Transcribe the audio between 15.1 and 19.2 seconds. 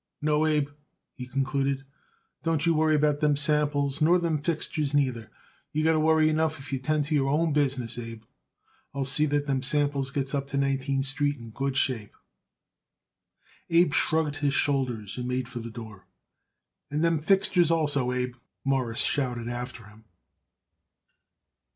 and made for the door. "And them fixtures also, Abe," Morris